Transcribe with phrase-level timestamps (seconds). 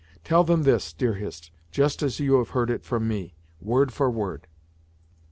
[0.23, 4.09] Tell them this, dear Hist, just as you have heard it from me, word for
[4.09, 4.47] word."